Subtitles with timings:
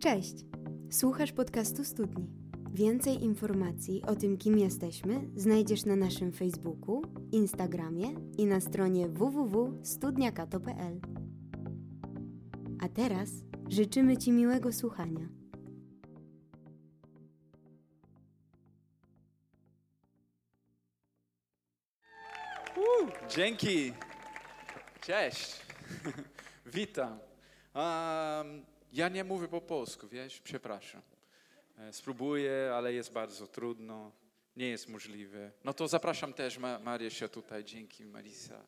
[0.00, 0.34] Cześć!
[0.90, 2.26] Słuchasz podcastu Studni.
[2.72, 8.08] Więcej informacji o tym, kim jesteśmy, znajdziesz na naszym Facebooku, Instagramie
[8.38, 11.00] i na stronie www.studniakato.pl.
[12.82, 13.30] A teraz
[13.68, 15.28] życzymy Ci miłego słuchania.
[23.28, 23.92] Dzięki.
[25.00, 25.60] Cześć.
[26.74, 27.18] Witam.
[27.74, 31.02] Um, ja nie mówię po polsku, wiesz, przepraszam.
[31.78, 34.12] E, Spróbuję, ale jest bardzo trudno.
[34.56, 35.50] Nie jest możliwe.
[35.64, 37.64] No to zapraszam też Ma Marysię tutaj.
[37.64, 38.64] Dzięki, Marisa.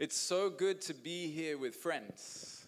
[0.00, 2.65] It's so good to be here with friends.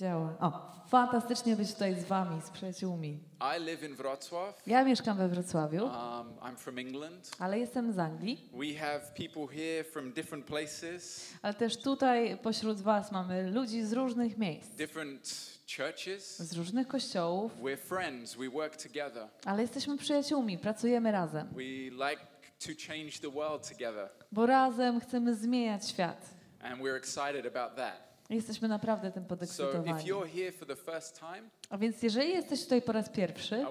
[0.00, 0.34] Działa.
[0.40, 3.18] O, fantastycznie być tutaj z wami, z przyjaciółmi.
[3.58, 4.62] I live in Wrocław.
[4.66, 5.92] Ja mieszkam we Wrocławiu, Um,
[6.40, 7.30] I'm from England.
[7.38, 8.50] ale jestem z Anglii.
[8.52, 13.92] We have people here from different places, Ale też tutaj pośród was mamy ludzi z
[13.92, 15.34] różnych miejsc, different
[15.76, 16.38] churches.
[16.42, 18.34] z różnych kościołów, We're friends.
[18.34, 19.28] We work together.
[19.44, 21.62] ale jesteśmy przyjaciółmi, pracujemy razem, We
[22.10, 22.22] like
[22.66, 26.26] to change the world together, bo razem chcemy zmieniać świat.
[26.62, 28.09] and we're excited about that.
[28.30, 30.04] Jesteśmy naprawdę tym podekscytowani.
[31.70, 33.66] A więc jeżeli jesteś tutaj po raz pierwszy,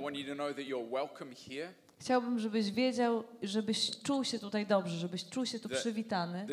[1.99, 6.47] chciałbym, żebyś wiedział, żebyś czuł się tutaj dobrze, żebyś czuł się tu przywitany.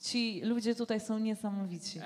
[0.00, 2.00] Ci ludzie tutaj są niesamowici.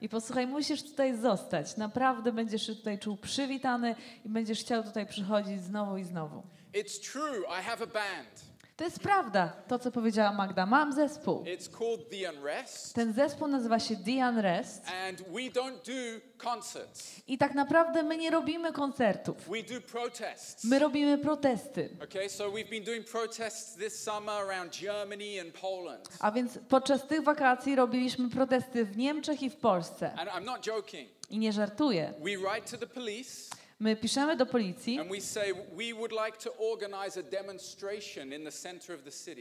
[0.00, 1.76] I posłuchaj, musisz tutaj zostać.
[1.76, 6.42] Naprawdę będziesz się tutaj czuł przywitany i będziesz chciał tutaj przychodzić znowu i znowu.
[6.74, 8.53] It's true, I have a band.
[8.76, 10.66] To jest prawda, to co powiedziała Magda.
[10.66, 11.44] Mam zespół.
[11.44, 17.20] It's called The Unrest, Ten zespół nazywa się The Unrest and we don't do concerts,
[17.26, 19.36] i tak naprawdę my nie robimy koncertów.
[19.48, 20.64] we do protests.
[20.64, 21.96] My robimy protesty.
[22.04, 26.08] Okay, so we've been doing protests this summer around Germany and Poland.
[26.20, 30.12] A więc podczas tych wakacji robiliśmy protesty w Niemczech i w Polsce.
[30.14, 31.08] And I'm not joking.
[31.30, 32.14] I nie żartuję.
[32.18, 33.50] We write to the police
[33.84, 34.98] My piszemy do policji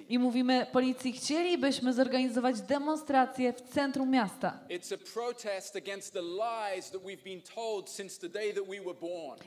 [0.10, 4.60] i mówimy policji, chcielibyśmy zorganizować demonstrację w centrum miasta.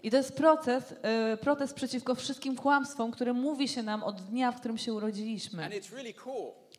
[0.03, 4.53] I to jest proces, y, protest przeciwko wszystkim kłamstwom, które mówi się nam od dnia,
[4.53, 5.71] w którym się urodziliśmy.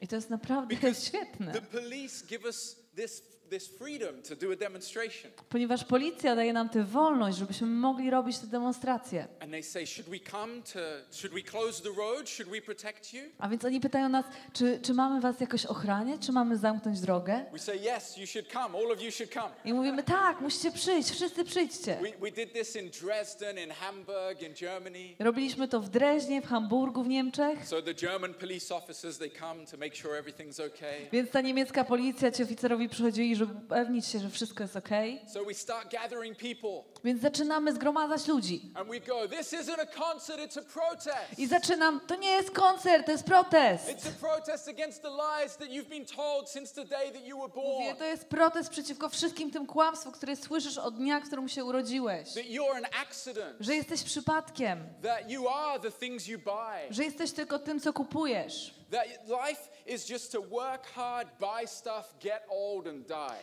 [0.01, 0.75] I to jest naprawdę
[1.07, 5.31] świetne, the police give us this, this freedom to do a demonstration.
[5.49, 9.27] ponieważ policja daje nam tę wolność, żebyśmy mogli robić te demonstracje.
[9.39, 10.79] And they say, should we come to,
[11.11, 12.29] should we close the road?
[12.29, 13.21] Should we protect you?
[13.39, 17.45] A więc oni pytają nas, czy, czy mamy was jakoś ochraniać, czy mamy zamknąć drogę?
[17.51, 18.77] We say, yes, you should come.
[18.77, 19.49] All of you should come.
[19.65, 21.97] I mówimy, tak, musicie przyjść, wszyscy przyjdźcie.
[22.01, 25.15] We, we did this in Dresden, in Hamburg, in Germany.
[25.19, 27.67] Robiliśmy to w Dreźnie, w Hamburgu, w Niemczech.
[27.67, 31.09] So the German police officers, they come to make sure everything's okay.
[31.11, 32.45] Więc ta niemiecka policja, ci
[32.87, 35.21] oficerowi przychodzili, żeby upewnić się, że wszystko jest okej.
[35.33, 38.71] So we start gathering people Więc zaczynamy zgromadzać ludzi.
[38.75, 41.39] and we go, this isn't a concert, it's a protest.
[41.39, 43.89] I zaczynam, to nie jest koncert, to jest protest.
[43.89, 47.37] It's a protest against the lies that you've been told since the day that you
[47.39, 51.49] were Mówię, to jest protest przeciwko wszystkim tym kłamstwom, które słyszysz od dnia, w którym
[51.49, 52.33] się urodziłeś.
[52.33, 53.55] That you're an accident.
[53.59, 56.87] Że jesteś przypadkiem, That you are the things you buy.
[56.93, 58.73] że jesteś tylko tym, co kupujesz.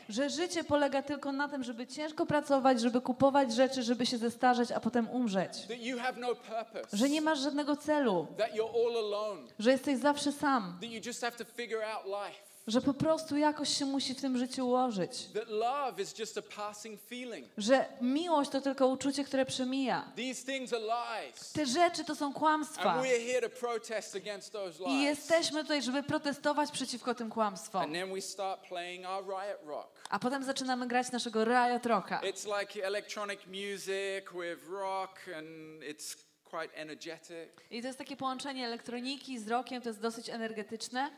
[0.09, 4.73] Że życie polega tylko na tym, żeby ciężko pracować, żeby kupować rzeczy, żeby się zestarzeć,
[4.73, 5.53] a potem umrzeć.
[6.17, 6.35] No.
[6.93, 8.27] Że nie masz żadnego celu,
[9.59, 12.54] że jesteś zawsze sam, That you just have to figure out life.
[12.67, 15.29] Że po prostu jakoś się musi w tym życiu ułożyć.
[17.59, 20.13] Że miłość to tylko uczucie, które przemija.
[21.53, 23.03] Te rzeczy to są kłamstwa.
[24.87, 27.93] I jesteśmy tutaj, żeby protestować przeciwko tym kłamstwom.
[30.11, 32.21] A potem zaczynamy grać naszego Riot Rocka.
[32.21, 37.49] It's like electronic music with rock and it's quite energetic.
[37.71, 41.11] I to jest takie połączenie elektroniki z rockiem, to jest dosyć energetyczne.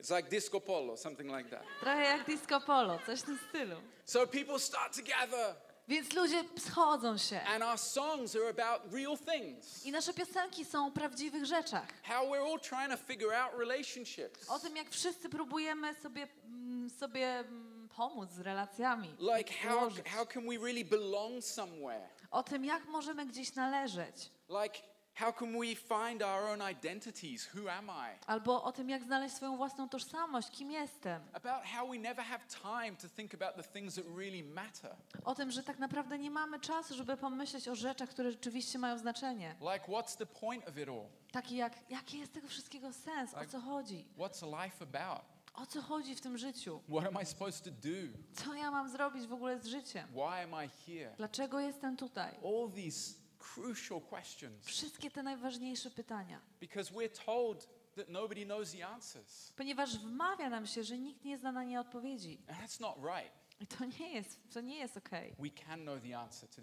[0.00, 1.62] It's like disco polo, something like that.
[1.80, 3.76] Trochę jak disco polo, coś w tym stylu.
[4.04, 5.54] So people start to gather
[5.88, 7.40] Więc ludzie schodzą się.
[7.40, 9.86] and our songs are about real things.
[9.86, 11.86] I nasze piosenki są o prawdziwych rzeczach.
[12.02, 14.50] How we're all trying to figure out relationships.
[14.50, 19.14] O tym, jak wszyscy próbujemy sobie, mm, sobie mm, pomóc z relacjami.
[19.36, 22.08] Like how, how can we really belong somewhere?
[22.30, 24.30] O tym, jak możemy gdzieś należeć.
[24.48, 24.78] Like
[25.14, 27.48] how can we find our own identities?
[27.54, 28.18] Who am I?
[28.26, 31.22] Albo o tym, jak znaleźć swoją własną tożsamość, kim jestem.
[31.32, 34.96] About how we never have time to think about the things that really matter.
[35.24, 38.98] O tym, że tak naprawdę nie mamy czasu, żeby pomyśleć o rzeczach, które rzeczywiście mają
[38.98, 39.54] znaczenie.
[39.60, 41.06] Like what's the point of it all?
[41.32, 44.06] Taki jak, jaki jest tego wszystkiego sens, o co chodzi?
[44.18, 45.34] What's life about?
[45.54, 46.80] O co chodzi w tym życiu?
[46.88, 48.18] What am I supposed to do?
[48.32, 50.08] Co ja mam zrobić w ogóle z życiem?
[50.08, 51.14] Why am I here?
[51.16, 52.34] Dlaczego jestem tutaj?
[52.44, 53.23] All these
[53.54, 54.66] crucial questions.
[54.66, 56.40] Wszystkie te najważniejsze pytania.
[56.60, 59.52] Because we're told that nobody knows the answers.
[59.56, 62.38] Ponieważ wmawia nam się, że nikt nie zna na nie odpowiedzi.
[62.48, 63.32] And that's not right.
[63.60, 65.34] I to nie jest, to nie jest okej.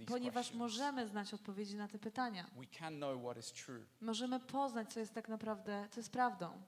[0.07, 2.49] Ponieważ możemy znać odpowiedzi na te pytania.
[4.01, 6.61] Możemy poznać, co jest tak naprawdę, co jest prawdą.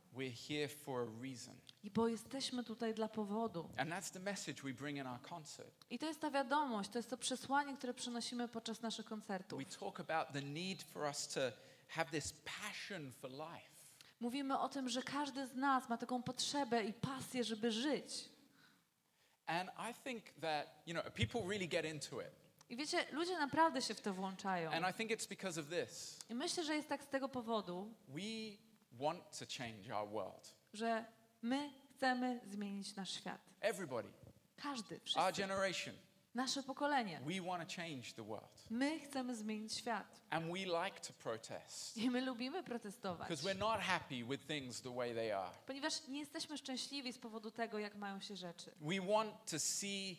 [1.84, 3.70] I bo jesteśmy tutaj dla powodu.
[3.78, 5.86] And that's the message we bring in our concert.
[5.90, 9.60] I to jest ta wiadomość, to jest to przesłanie, które przynosimy podczas naszych koncertów.
[9.60, 11.40] We talk about the need for us to
[11.88, 13.74] have this passion for life.
[14.20, 18.30] Mówimy o tym, że każdy z nas ma taką potrzebę i pasję, żeby żyć.
[19.46, 22.44] And I think that, you know, people really get into it.
[22.70, 24.72] I wiecie, ludzie naprawdę się w to włączają.
[24.72, 26.20] And I think it's because of this.
[26.30, 28.22] I myślę, że jest tak z tego powodu, We
[28.92, 30.56] want to change our world.
[30.74, 31.06] że
[31.44, 33.42] my chcemy zmienić nasz świat.
[33.62, 34.10] Everybody,
[34.58, 35.96] Każdy, our wszyscy, generation,
[36.36, 37.20] nasze pokolenie.
[37.26, 38.66] we want to change the world.
[38.70, 40.22] My chcemy zmienić świat.
[40.30, 43.30] And we like to protest I my lubimy protestować.
[43.30, 45.52] because we're not happy with things the way they are.
[45.66, 48.72] Ponieważ nie jesteśmy szczęśliwi z powodu tego, jak mają się rzeczy.
[48.82, 50.18] We want to see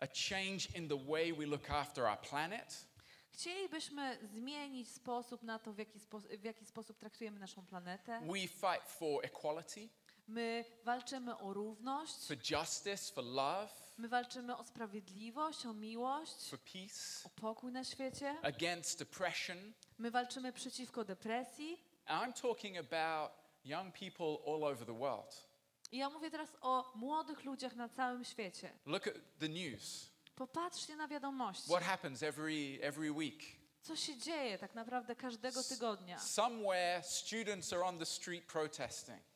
[0.00, 2.86] a change in the way we look after our planet.
[3.32, 8.20] Chcielibyśmy zmienić sposób na to, w jaki, spo, w jaki sposób traktujemy naszą planetę.
[8.20, 9.88] We fight for equality,
[10.32, 13.68] My walczymy o równość, for justice, for love,
[13.98, 18.36] my walczymy o sprawiedliwość, o miłość, for peace, o pokój na świecie.
[18.42, 19.72] against depression.
[19.98, 21.84] My walczymy przeciwko depresji.
[22.06, 23.32] I'm talking about
[23.64, 25.48] young people all over the world.
[25.90, 28.72] I ja mówię teraz o młodych ludziach na całym świecie.
[28.86, 30.10] Look at the news.
[30.34, 31.68] Popatrzcie na wiadomości.
[31.68, 33.42] What happens every, every week?
[33.82, 36.18] Co się dzieje tak naprawdę każdego tygodnia?
[36.18, 39.31] Somewhere, students are on the street protesting.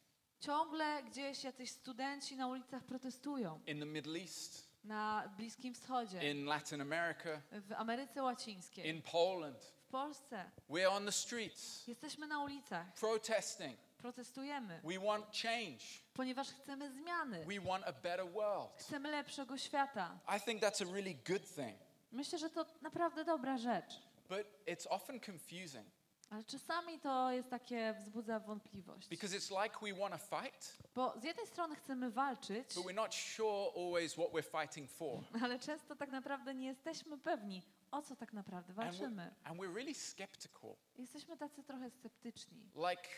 [0.46, 3.60] Ciągle gdzieś jacyś studenci na ulicach protestują.
[3.66, 9.64] In the Middle East, Na Bliskim Wschodzie, in Latin America, w Ameryce Łacińskiej, in Poland.
[9.64, 10.50] w Polsce.
[10.70, 13.78] We're on the streets Jesteśmy na ulicach, protesting.
[13.98, 15.84] protestujemy, We want change.
[16.14, 17.44] ponieważ chcemy zmiany.
[17.44, 18.70] We want a better world.
[18.78, 20.18] Chcemy lepszego świata.
[20.36, 21.78] I think that's a really good thing.
[22.12, 24.00] Myślę, że to naprawdę dobra rzecz.
[24.28, 25.86] But it's often confusing
[26.30, 29.08] Ale czasami to jest takie, wzbudza wątpliwość.
[29.08, 32.94] because it's like we want to fight, Bo z jednej strony chcemy walczyć, but we're
[32.94, 35.20] not sure always what we're fighting for.
[35.42, 39.34] ale często tak naprawdę nie jesteśmy pewni, o co tak naprawdę And we're, walczymy.
[39.44, 40.76] and we're really skeptical.
[40.98, 43.08] Jesteśmy tacy trochę sceptyczni, Like,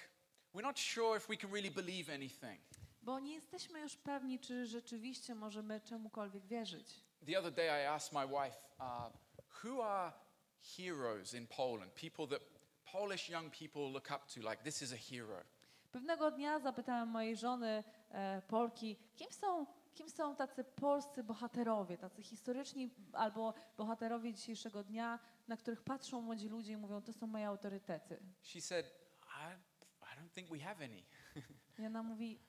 [0.54, 2.60] we're not sure if we can really believe anything.
[3.02, 6.94] bo nie jesteśmy już pewni, czy rzeczywiście możemy czemukolwiek wierzyć.
[7.26, 9.12] The other day I asked my wife, uh,
[9.64, 10.12] who are
[10.76, 11.92] heroes in Poland?
[11.92, 12.57] People that
[12.92, 15.44] Polish young people look up to, like, this is a hero.
[15.92, 22.22] Pewnego dnia zapytałem mojej żony e, Polki, kim są, kim są tacy polscy bohaterowie, tacy
[22.22, 25.18] historyczni albo bohaterowie dzisiejszego dnia,
[25.48, 28.22] na których patrzą młodzi ludzie i mówią, to są moje autorytety.
[28.42, 28.86] She said,
[29.22, 29.52] I,
[30.02, 31.02] I don't think we have any.
[31.78, 32.40] I ona mówi,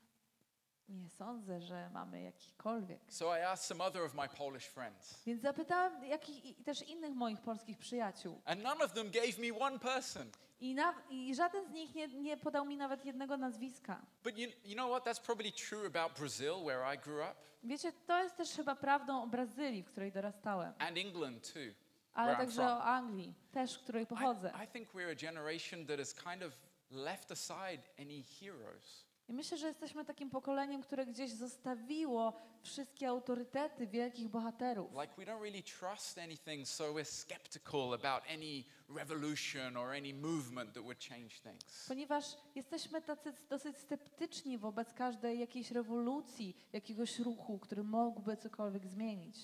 [0.89, 2.99] nie sądzę, że mamy jakikolwiek.
[3.07, 7.15] So I asked some other of my Polish friends, Więc zapytałem jakich, i też innych
[7.15, 8.41] moich polskich przyjaciół.
[8.45, 10.31] and none of them gave me one person.
[10.61, 14.01] I, na, I żaden z nich nie, nie podał mi nawet jednego nazwiska.
[14.23, 15.05] But you, you know what?
[15.05, 19.23] That's probably true about Brazil, where I grew up, Wiecie, to jest też chyba prawdą
[19.23, 21.73] o Brazylii, w której dorastałem, and England too.
[22.13, 24.53] ale także o Anglii, też w której pochodzę.
[24.59, 26.53] I, I think we're a generation that has kind of
[26.91, 29.05] left aside any heroes.
[29.29, 34.91] I myślę, że jesteśmy takim pokoleniem, które gdzieś zostawiło wszystkie autorytety wielkich bohaterów.
[34.91, 40.73] Like we don't really trust anything, so we're skeptical about any revolution or any movement
[40.73, 41.85] that would change things.
[41.87, 49.37] Ponieważ jesteśmy tacy dosyć sceptyczni wobec każdej jakiejś rewolucji, jakiegoś ruchu, który mógłby cokolwiek zmienić.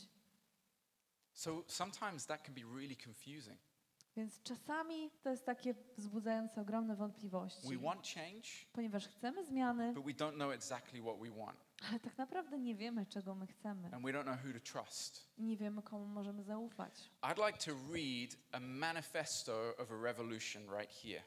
[1.34, 3.60] So sometimes that can be really confusing.
[4.16, 7.68] Więc czasami to jest takie wzbudzające ogromne wątpliwości.
[7.78, 11.58] We want change, Ponieważ chcemy zmiany, but we don't know exactly what we want,
[11.90, 13.90] ale tak naprawdę nie wiemy, czego my chcemy.
[13.94, 15.30] and we don't know who to trust.
[15.38, 17.12] I nie wiemy, komu możemy zaufać.
[17.22, 21.24] I'd like to read a manifesto of a revolution right here.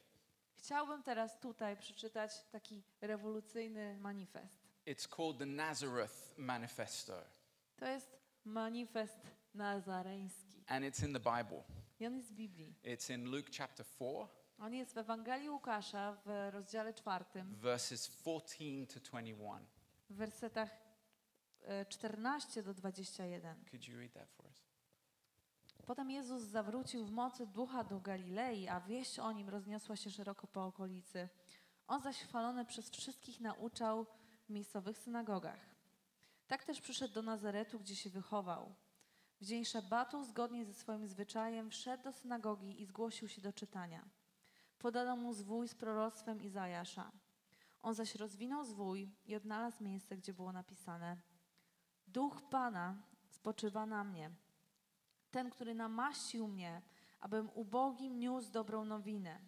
[0.56, 4.68] Chciałbym teraz tutaj przeczytać taki rewolucyjny manifest.
[4.86, 7.22] It's called the Nazareth Manifesto,
[7.76, 9.18] To jest manifest
[9.54, 10.62] nazareński.
[10.66, 11.62] and it's in the Bible.
[12.00, 12.74] I on jest w Biblii.
[12.84, 14.10] It's in Luke chapter 4,
[14.58, 19.66] On jest w Ewangelii Łukasza w rozdziale czwartym, verses 14 to 21.
[20.10, 20.70] w wersetach
[21.62, 23.64] e, 14 do 21.
[23.70, 24.68] Could you read that for us?
[25.86, 30.46] Potem Jezus zawrócił w mocy ducha do Galilei, a wieść o nim rozniosła się szeroko
[30.46, 31.28] po okolicy.
[31.86, 34.06] On zaś chwalony przez wszystkich nauczał
[34.46, 35.60] w miejscowych synagogach.
[36.46, 38.74] Tak też przyszedł do Nazaretu, gdzie się wychował.
[39.40, 44.04] W dzień szabatu, zgodnie ze swoim zwyczajem, wszedł do synagogi i zgłosił się do czytania.
[44.78, 47.12] Podano mu zwój z proroctwem Izajasza.
[47.82, 51.16] On zaś rozwinął zwój i odnalazł miejsce, gdzie było napisane
[52.06, 54.30] Duch Pana spoczywa na mnie,
[55.30, 56.82] ten, który namaścił mnie,
[57.20, 59.40] abym ubogim niósł dobrą nowinę,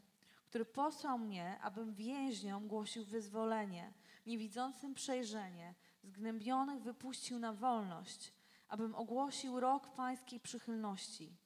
[0.46, 3.92] który posłał mnie, abym więźniom głosił wyzwolenie,
[4.26, 8.32] niewidzącym przejrzenie, zgnębionych wypuścił na wolność,
[8.70, 11.36] abym ogłosił rok pańskiej przychylności.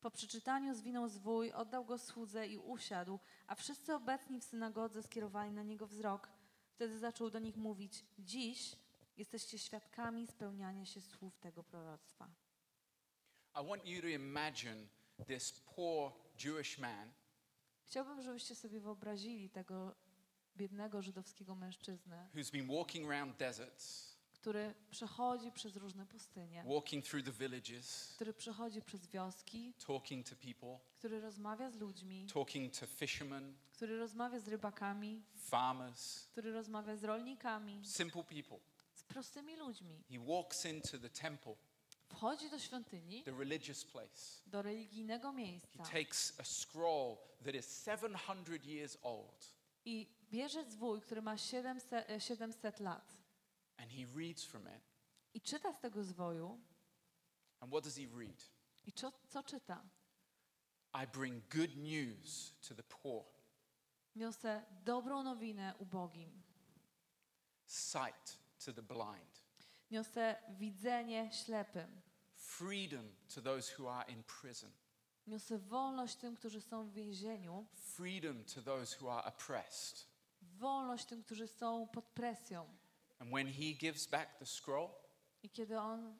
[0.00, 5.52] Po przeczytaniu zwinął zwój, oddał go słudze i usiadł, a wszyscy obecni w synagodze skierowali
[5.52, 6.28] na niego wzrok.
[6.72, 8.76] Wtedy zaczął do nich mówić: Dziś
[9.16, 12.30] jesteście świadkami spełniania się słów tego proroctwa.
[13.62, 14.86] I want you to imagine
[15.26, 16.12] this poor
[16.44, 17.12] Jewish man
[17.84, 19.94] Chciałbym, żebyście sobie wyobrazili tego
[20.56, 24.09] biednego żydowskiego mężczyznę, who's been walking around deserts,
[24.40, 30.36] który przechodzi przez różne pustynie, walking through the villages, który przechodzi przez wioski, talking to
[30.36, 36.96] people, który rozmawia z ludźmi, talking to fishermen, który rozmawia z rybakami, farmers, który rozmawia
[36.96, 38.58] z rolnikami, simple people.
[38.94, 40.04] z prostymi ludźmi.
[40.10, 41.54] He walks into the temple,
[42.08, 44.42] Wchodzi do świątyni, the religious place.
[44.46, 49.54] do religijnego He miejsca takes a scroll that is 700 years old
[49.84, 53.19] i bierze zwój, który ma 700, e, 700 lat
[53.82, 54.82] and he reads from it.
[55.34, 56.60] i czyta z tego zwoju.
[57.60, 58.44] And what does he read?
[58.86, 59.82] I co, co czyta?
[61.04, 63.24] I bring good news to the poor,
[64.16, 66.42] Niosę dobrą nowinę ubogim.
[67.66, 69.42] sight to the blind,
[69.90, 72.00] Niosę widzenie ślepym.
[72.36, 74.70] freedom to those who are in prison,
[75.26, 77.66] Niosę wolność tym, którzy są w więzieniu.
[77.74, 80.06] freedom to those who are oppressed.
[80.42, 82.78] Wolność tym, którzy są pod presją.
[83.20, 84.90] And when he gives back the scroll,
[85.42, 86.18] I kiedy on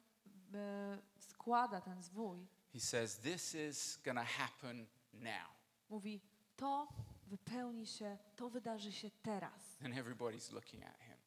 [0.53, 5.49] e, składa ten zwój, he says, This is going to happen now.
[5.89, 6.21] mówi:
[6.55, 6.87] To
[7.27, 9.77] wypełni się, to wydarzy się teraz.
[9.85, 11.17] And everybody's looking at him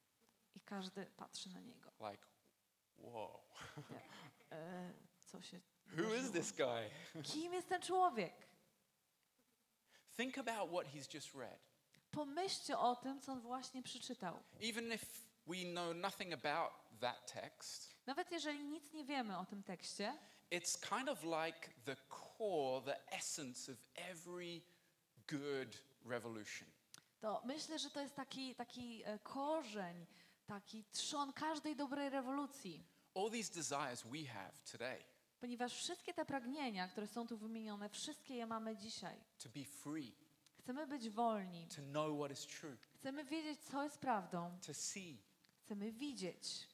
[0.54, 1.90] I każdy patrzy na niego.
[2.10, 2.26] like,
[2.98, 3.40] Whoa,
[4.52, 4.92] E,
[5.26, 5.60] co się.
[5.98, 6.90] who is this guy?
[7.22, 8.48] Kim jest ten człowiek?
[10.16, 11.58] Think about what he's just read.
[12.10, 14.42] Pomyślcie o tym, co on właśnie przeczytał.
[14.60, 15.06] Even if
[15.46, 20.18] we know nothing about that text, Nawet jeżeli nic nie wiemy o tym tekście,
[20.50, 24.60] it's kind of like the core, the essence of every
[25.28, 26.68] good revolution.
[27.20, 30.06] to myślę, że to jest taki, taki e, korzeń,
[30.46, 32.84] taki trzon każdej dobrej rewolucji.
[33.14, 35.04] All these desires we have today
[35.40, 39.16] Ponieważ wszystkie te pragnienia, które są tu wymienione, wszystkie je mamy dzisiaj.
[39.42, 40.14] to be free,
[40.60, 41.68] Chcemy być wolni.
[41.76, 44.58] to know what is true, Chcemy wiedzieć, co jest prawdą.
[44.66, 45.18] to see.
[45.64, 46.68] Chcemy widzieć.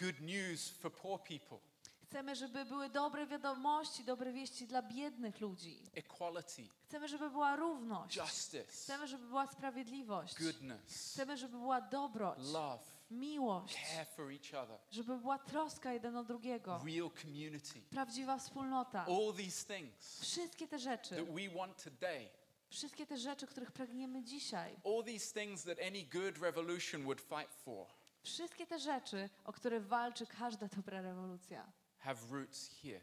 [0.00, 1.58] Good news for poor people,
[2.04, 5.78] Chcemy, żeby były dobre wiadomości, dobre wieści dla biednych ludzi.
[5.94, 8.16] equality, Chcemy, żeby była równość.
[8.16, 10.34] justice, Chcemy, żeby była sprawiedliwość.
[10.34, 16.16] goodness, Chcemy, żeby była dobroć, love, miłość, care for each other, żeby była troska jeden
[16.16, 17.80] o drugiego, real community.
[17.90, 19.04] prawdziwa wspólnota.
[19.06, 22.28] All these things Wszystkie te rzeczy, that we want today,
[22.70, 27.54] wszystkie te rzeczy, których pragniemy dzisiaj, all these things that any good revolution would fight
[27.64, 27.86] for,
[28.22, 33.00] wszystkie te rzeczy, o które walczy każda dobra rewolucja, have roots here.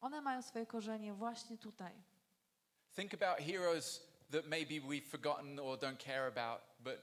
[0.00, 1.92] one mają swoje korzenie właśnie tutaj.
[2.96, 6.96] Think about heroes that maybe we've forgotten or don't care about, but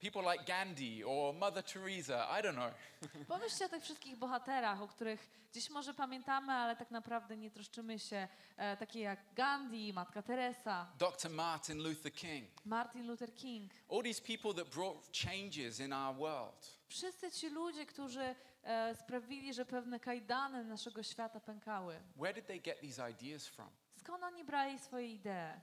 [0.00, 2.72] people like Gandhi or Mother Teresa, I don't know.
[3.28, 7.98] Pomyślcie o tych wszystkich bohaterach, o których gdzieś może pamiętamy, ale tak naprawdę nie troszczymy
[7.98, 11.30] się, e, takie jak Gandhi, Matka Teresa, Dr.
[11.30, 12.50] Martin Luther King.
[12.64, 13.72] Martin Luther King.
[13.90, 16.78] All these people that brought changes in our world.
[16.88, 22.00] Wszyscy ci ludzie, którzy e, sprawili, że pewne kajdany naszego świata pękały.
[22.16, 23.70] Where did they get these ideas from?
[23.96, 25.60] Skąd oni brali swoje idee?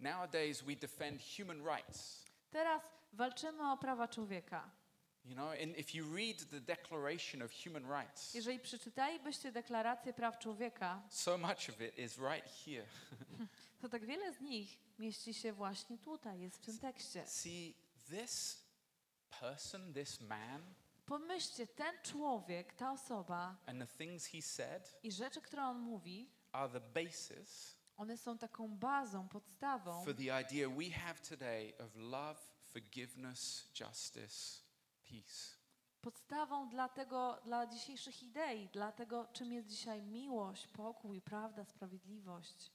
[0.00, 2.24] Nowadays, we defend human rights.
[2.50, 4.70] Teraz walczymy o prawa człowieka.
[5.24, 10.38] You know, and if you read the Declaration of Human Rights, Jeżeli przeczytalibyście deklarację praw
[10.38, 12.86] człowieka, so much of it is right here.
[13.80, 17.26] to tak wiele z nich mieści się właśnie tutaj, jest w tym tekście.
[17.26, 17.74] See,
[18.10, 18.64] this
[19.40, 20.74] person, this man,
[21.06, 26.30] Pomyślcie, ten człowiek, ta osoba and the things he said i rzeczy, które on mówi,
[26.52, 31.96] are the basis one są taką bazą, podstawą for the idea we have today of
[31.96, 32.40] love,
[32.78, 34.62] forgiveness, justice,
[35.04, 35.58] peace.
[36.00, 42.70] podstawą dla tego, dla dzisiejszych idei, dla tego, czym jest dzisiaj miłość, pokój, prawda, sprawiedliwość.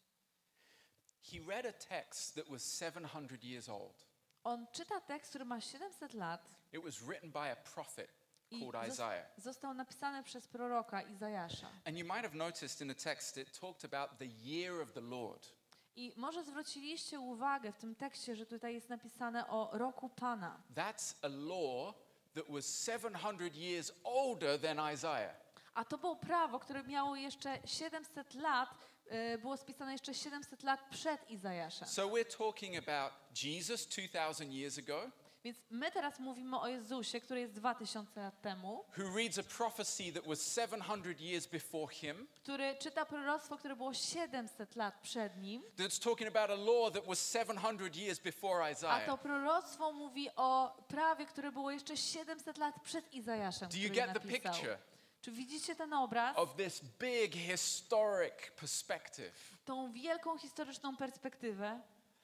[1.22, 4.06] He read a text that was 700 years old.
[4.44, 8.12] On czyta tekst, który ma 700 lat It was written by a prophet
[8.52, 9.26] i called Isaiah.
[9.38, 11.68] został napisany przez proroka Izajasza.
[11.86, 15.02] And you might have noticed in the text it talked about the year of the
[15.02, 15.54] Lord.
[15.96, 20.62] I może zwróciliście uwagę w tym tekście, że tutaj jest napisane o roku Pana.
[20.76, 21.96] That's a law
[22.34, 25.36] that was 700 years older than Isaiah.
[25.74, 28.70] A to było prawo, które miało jeszcze 700 lat,
[29.08, 31.88] e, było spisane jeszcze 700 lat przed Izajaszem.
[31.88, 35.12] So we're talking about Jesus 2,000 years ago,
[35.44, 40.14] Więc my teraz mówimy o Jezusie, który jest 2000 lat temu, who reads a prophecy
[40.14, 45.64] that was 700 years before him, który czyta proroctwo, które było 700 lat przed nim,
[45.78, 49.06] that's talking about a law that was 700 years before a Isaiah.
[49.06, 54.08] to proroctwo mówi o prawie, które było jeszcze 700 lat przed Izajaszem, Do you get
[54.08, 54.54] the napisał.
[54.54, 54.78] picture
[55.22, 56.38] Czy widzicie ten obraz?
[56.38, 59.34] of this big historic perspective?
[59.66, 61.82] Tą wielką historyczną perspektywę?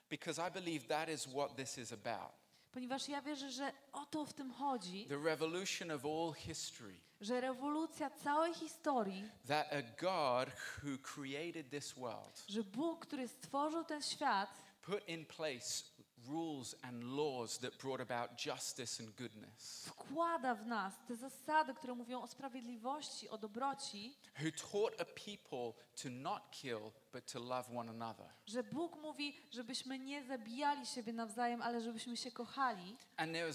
[0.09, 2.38] Because I believe that is what this is about.
[2.71, 6.99] Ponieważ ja wierzę, że o to w tym chodzi, The revolution of all history.
[7.21, 10.49] że rewolucja całej historii, That a God
[10.83, 14.49] who created this world że Bóg, który stworzył ten świat,
[14.81, 15.83] put in place
[16.29, 21.95] rules and laws that brought about justice and goodness, wkłada w nas te zasady, które
[21.95, 27.77] mówią o sprawiedliwości, o dobroci, who taught a people to not kill, but to love
[27.77, 28.27] one another.
[28.45, 32.97] że Bóg mówi, żebyśmy nie zabijali siebie nawzajem, ale żebyśmy się kochali.
[33.17, 33.47] And there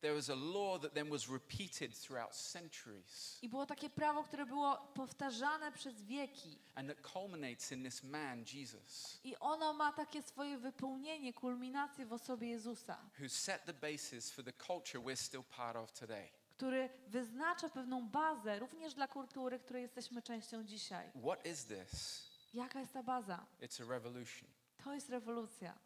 [0.00, 4.46] there was a law that then was repeated throughout centuries, I było takie prawo, które
[4.46, 6.58] było powtarzane przez wieki.
[6.74, 12.12] and it culminates in this man, Jesus, I ono ma takie swoje wypełnienie, kulminację w
[12.12, 16.28] osobie Jezusa, who set the basis for the culture we're still part of today.
[16.56, 21.10] który wyznacza pewną bazę również dla kultury, której jesteśmy częścią dzisiaj.
[21.22, 22.22] What is this?
[22.54, 23.46] Jaka jest ta baza?
[23.60, 24.48] It's a revolution.
[24.84, 25.78] To jest rewolucja.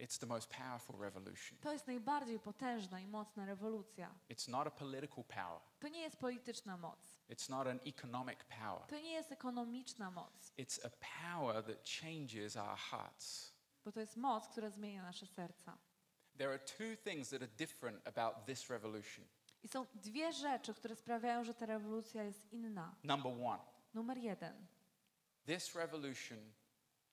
[0.00, 1.58] It's the most powerful revolution.
[1.60, 4.14] To jest najbardziej potężna i mocna rewolucja.
[4.30, 5.60] It's not a political power.
[5.80, 6.98] To nie jest polityczna moc.
[7.30, 8.86] It's not an economic power.
[8.88, 10.90] To nie jest ekonomiczna moc, It's a
[11.30, 13.52] power that changes our hearts.
[13.84, 15.78] bo to jest moc, która zmienia nasze serca.
[16.36, 19.24] There are two things that are different about this revolution.
[19.62, 22.94] I są dwie rzeczy, które sprawiają, że ta rewolucja jest inna.
[23.04, 23.62] Number one,
[23.94, 24.66] Numer jeden.
[25.46, 26.38] this revolution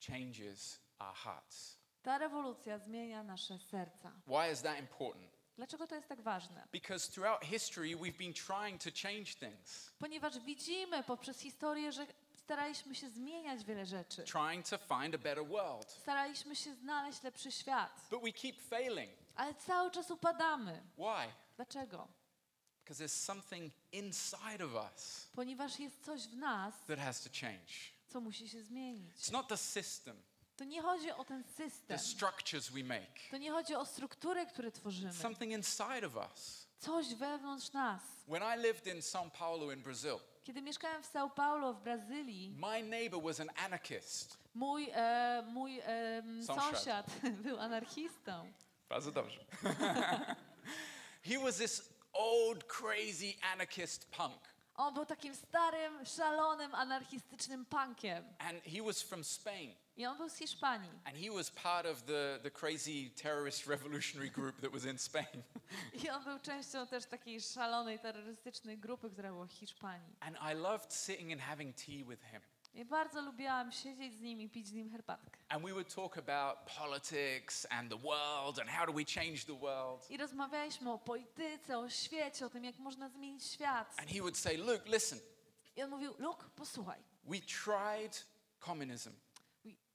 [0.08, 1.78] changes our hearts.
[2.06, 4.12] Ta rewolucja zmienia nasze serca.
[4.26, 5.30] Why is that important?
[5.56, 6.68] Dlaczego to jest tak ważne?
[6.72, 12.94] Because throughout history, we've been trying to change things, Ponieważ widzimy poprzez historię, że staraliśmy
[12.94, 14.24] się zmieniać wiele rzeczy.
[14.24, 15.90] trying to find a better world.
[15.90, 19.10] Staraliśmy się znaleźć lepszy świat, But we keep failing.
[19.36, 20.82] ale cały czas upadamy.
[20.96, 21.32] Why?
[21.56, 22.08] Dlaczego?
[22.84, 27.72] Because there's something inside of us Ponieważ jest coś w nas, that has to change.
[28.08, 29.16] co musi się zmienić.
[29.16, 30.22] It's not the system,
[30.56, 31.88] To nie chodzi o ten system.
[31.88, 33.30] the structures we make.
[33.30, 35.12] To nie chodzi o struktury, które tworzymy.
[35.12, 36.66] Something inside of us.
[36.78, 38.02] Coś wewnątrz nas.
[38.28, 42.50] When I lived in Sao Paulo in Brazil, Kiedy mieszkałem w São Paulo w Brazylii,
[42.50, 44.38] my neighbor was an anarchist.
[44.54, 46.74] mój, e, mój e, Sąsiad.
[46.74, 47.06] sąsiad
[47.44, 48.52] był anarchistą.
[48.88, 49.44] Bardzo dobrze.
[51.30, 54.55] he was this old, crazy anarchist punk.
[54.76, 58.24] On był takim starym, szalonym, anarchistycznym punkiem.
[58.38, 59.74] And he was from Spain.
[59.96, 60.90] I on był z Hiszpanii.
[61.04, 65.42] And he was part of the, the crazy terrorist revolutionary group that was in Spain.
[66.04, 70.16] I on był częścią też takiej szalonej, terrorystycznej grupy, która była w Hiszpanii.
[70.20, 72.40] And I loved sitting and having tea with him.
[72.76, 75.40] I bardzo lubiłam siedzieć z nim i pić z nim herbatkę.
[75.48, 79.58] And we would talk about politics and the world and how do we change the
[79.58, 80.10] world.
[80.10, 83.94] I rozmawialiśmy o polityce, o świecie, o tym, jak można zmienić świat.
[84.00, 85.18] And he would say, "Look, listen,
[85.76, 88.26] I on mówił, Luke, posłuchaj, we tried
[88.60, 89.12] communism,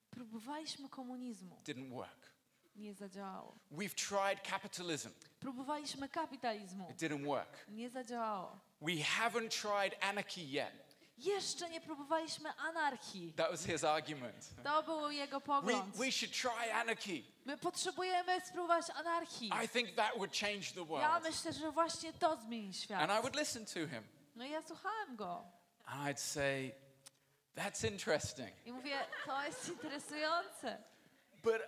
[0.10, 2.32] próbowaliśmy komunizmu, didn't work.
[2.76, 3.56] nie zadziałało.
[3.72, 7.66] We've tried capitalism, Próbowaliśmy kapitalizmu, it didn't work.
[7.70, 8.60] nie zadziałało.
[8.82, 10.91] We haven't tried anarchy yet.
[11.26, 13.34] Jeszcze nie próbowaliśmy anarchii.
[13.34, 14.50] That was his argument.
[14.64, 15.98] To był jego We, pogląd.
[15.98, 17.24] we should try anarchy.
[17.46, 19.52] My potrzebujemy spróbować anarchii.
[19.66, 21.24] I think that would change the Ja world.
[21.24, 23.02] myślę, że właśnie to zmieni świat.
[23.02, 24.04] And I would listen to him.
[24.36, 25.44] No i ja słuchałem go.
[25.86, 26.72] And I'd say,
[27.56, 30.84] that's interesting, I mówię, to jest interesujące.
[31.44, 31.62] but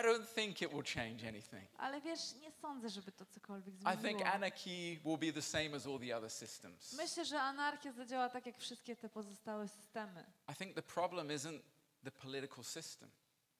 [0.00, 1.68] I don't think it will change anything.
[1.78, 4.26] Ale wiesz, nie sądzę, żeby to cokolwiek I think zmieniło.
[4.32, 6.92] anarchy will be the same as all the other systems.
[6.92, 10.24] Myślę, że anarchia zadziała tak jak wszystkie te pozostałe systemy.
[10.52, 11.60] I think the problem isn't
[12.04, 13.10] the political system.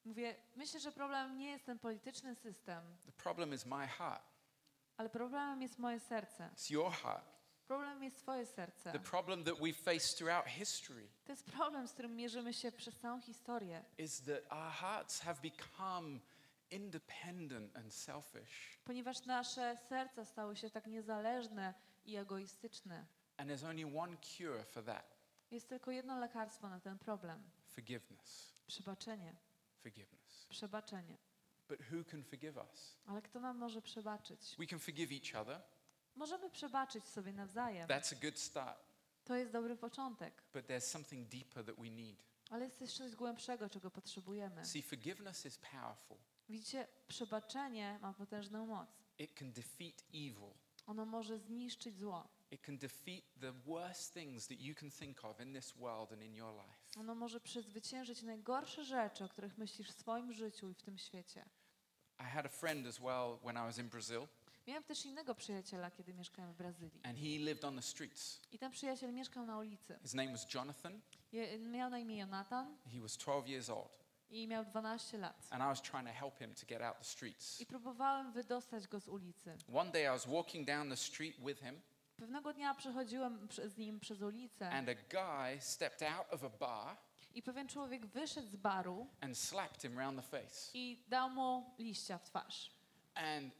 [0.05, 4.25] Mówię, myślę, że problemem nie jest ten polityczny system, The problem is my heart.
[4.97, 6.51] ale problemem jest moje serce.
[6.57, 7.32] It's your heart.
[7.67, 8.93] Problem jest twoje serce.
[8.93, 12.97] The problem that we face throughout history To jest problem, z którym mierzymy się przez
[12.99, 13.85] całą historię.
[13.99, 16.21] is that our hearts have become
[16.71, 18.79] independent and selfish.
[18.85, 23.07] Ponieważ nasze serca stały się tak niezależne i egoistyczne.
[23.37, 25.05] And there's only one cure for that
[25.51, 27.43] Jest tylko jedno lekarstwo na ten problem.
[27.69, 28.53] forgiveness.
[28.67, 29.37] Przebaczenie.
[29.79, 30.47] Forgiveness.
[30.49, 31.19] Przebaczenie.
[31.69, 32.97] But who can forgive us?
[33.07, 34.57] Ale kto nam może przebaczyć?
[34.59, 35.63] We can forgive each other.
[36.17, 37.89] Możemy przebaczyć sobie nawzajem.
[37.89, 38.93] That's a good start.
[39.25, 40.43] To jest dobry początek.
[40.53, 42.23] But there's something deeper that we need.
[42.51, 44.67] Ale jest też coś głębszego, czego potrzebujemy.
[44.67, 46.17] See, forgiveness is powerful.
[46.49, 48.89] Widzicie, przebaczenie ma potężną moc.
[49.19, 50.51] It can defeat evil.
[50.87, 52.29] Ono może zniszczyć zło.
[52.51, 56.23] It can defeat the worst things that you can think of in this world and
[56.23, 57.01] in your life.
[57.01, 61.45] Ono może przezwyciężyć najgorsze rzeczy, o których myślisz w swoim życiu i w tym świecie.
[62.21, 64.29] I had a friend as well when I was in Brazil,
[64.67, 67.01] Miałem też innego przyjaciela, kiedy mieszkałem w Brazylii.
[67.05, 68.41] and he lived on the streets.
[68.53, 69.99] I ten przyjaciel mieszkał na ulicy.
[70.03, 71.01] His name was Jonathan.
[71.33, 75.47] Je, miał na imię Jonathan He was 12 years old, i miał 12 lat.
[75.51, 77.61] and I was trying to help him to get out the streets.
[77.61, 79.57] I próbowałem wydostać go z ulicy.
[79.75, 81.81] One day I was walking down the street with him,
[82.17, 86.49] Pewnego dnia przechodziłem prze- z nim przez ulicę and a guy stepped out of a
[86.51, 86.97] bar
[87.35, 90.71] i pewien człowiek wyszedł z baru and slapped him round the face.
[90.75, 92.71] i dał mu liścia w twarz.
[93.15, 93.55] And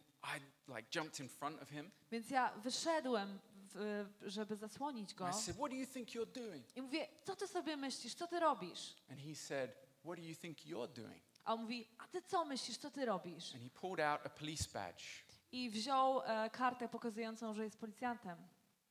[0.69, 1.91] like jumped in front of him.
[2.11, 3.39] Więc ja wyszedłem,
[3.75, 7.37] w, żeby zasłonić go I said, "What do you think you're doing?" i mówię, co
[7.37, 8.95] ty sobie myślisz, co ty robisz?
[9.11, 9.71] And he said,
[10.05, 13.05] "What do you think you're doing?" A on mówi, a ty co myślisz, co ty
[13.05, 13.55] robisz?
[13.55, 15.03] And he pulled out a police badge
[15.53, 18.39] I wziął e, kartę pokazującą, że jest policjantem.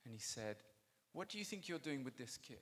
[0.06, 0.64] and he said,
[1.14, 2.60] "What do you think you're doing with this kid?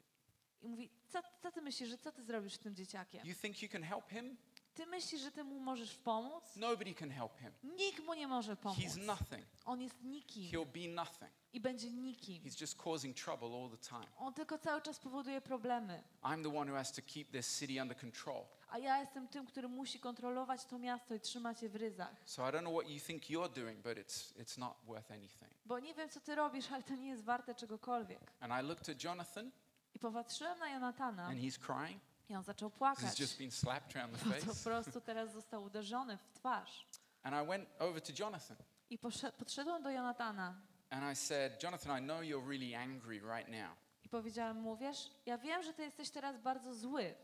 [0.63, 3.27] I mówi, co, co ty myślisz, że co ty zrobisz z tym dzieciakiem?
[3.27, 4.37] You think you can help him?
[4.81, 6.57] Ty myślisz, że ty mu możesz pomóc?
[6.57, 7.53] Nobody can help him.
[7.63, 8.79] Nikt mu nie może pomóc.
[8.79, 9.47] He's nothing.
[9.65, 11.31] On jest nikim He'll be nothing.
[11.53, 12.45] i będzie nikim.
[12.45, 14.07] He's just causing trouble all the time.
[14.19, 16.03] On tylko cały czas powoduje problemy.
[16.23, 18.45] I'm the one who has to keep this city under control.
[18.71, 22.17] A ja jestem tym, który musi kontrolować to miasto i trzymać je w ryzach.
[22.25, 25.53] So I don't know what you think you're doing, but it's, it's not worth anything.
[25.67, 28.33] Bo nie wiem, co ty robisz, ale to nie jest warte czegokolwiek.
[28.41, 29.51] And I looked at Jonathan,
[29.95, 33.05] I popatrzyłem na Jonatana and he's crying i on zaczął płakać.
[33.05, 34.65] he's just been slapped around the to po face.
[34.65, 36.87] prostu teraz został uderzony w twarz.
[37.23, 38.57] And I went over to Jonathan,
[38.91, 38.99] I
[39.39, 44.09] podszedłem do Jonatana and I said, Jonathan, I know you're really angry right now, i
[44.09, 47.15] powiedziałem mu, wiesz, ja wiem, że ty jesteś teraz bardzo zły,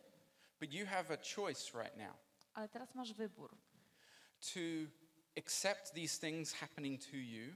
[0.60, 2.16] but you have a choice right now
[2.54, 3.56] ale teraz masz wybór.
[4.40, 4.60] to
[5.38, 7.54] accept these things happening to you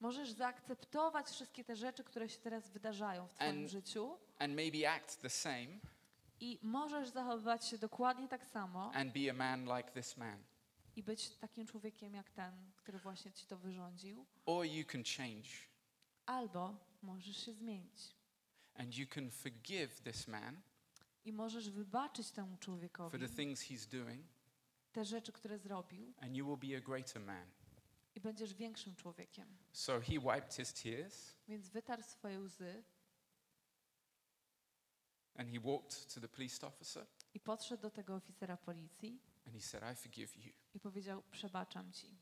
[0.00, 4.90] Możesz zaakceptować wszystkie te rzeczy, które się teraz wydarzają w twoim And- życiu and maybe
[4.90, 5.66] act the same
[6.40, 10.42] i możesz zachowywać się dokładnie tak samo and be a man like this man.
[10.96, 15.48] i być takim człowiekiem jak ten, który właśnie ci to wyrządził, Or you can change
[16.26, 18.14] albo możesz się zmienić
[18.74, 20.60] and you can forgive this man
[21.24, 24.26] i możesz wybaczyć temu for człowiekowi the things he's doing,
[24.92, 27.46] te rzeczy, które zrobił and you will be a greater man.
[28.14, 29.58] i będziesz większym człowiekiem.
[29.72, 32.84] So he wiped his tears Więc wytarł swoje łzy
[35.38, 39.60] and he walked to the police officer i podszedł do tego oficera policji and he
[39.62, 40.52] said, I forgive you.
[40.74, 42.18] i powiedział, przebaczam ci.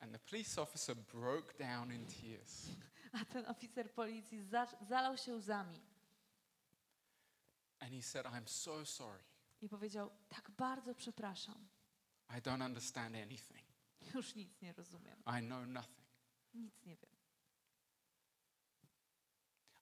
[0.00, 2.66] And the police officer broke down in tears.
[3.20, 5.80] A ten oficer policji za- zalał się łzami
[7.80, 9.22] And he said, I'm so sorry.
[9.62, 11.68] i powiedział, tak bardzo przepraszam.
[12.30, 13.60] I don't understand anything.
[14.14, 15.22] Już nic nie rozumiem.
[15.38, 16.06] I know nothing.
[16.54, 17.10] Nic nie wiem.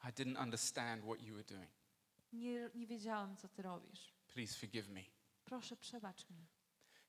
[0.04, 1.70] I didn't understand what you were doing.
[2.32, 4.12] Nie, nie wiedziałem, co ty robisz.
[4.28, 5.00] Please forgive me.
[5.44, 6.46] Proszę, przebacz mi.